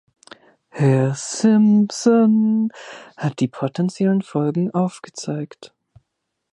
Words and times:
Herr 0.69 1.13
Simpson 1.13 2.71
hat 3.15 3.39
die 3.39 3.47
potenziellen 3.47 4.23
Folgen 4.23 4.71
aufgezeigt. 4.73 5.75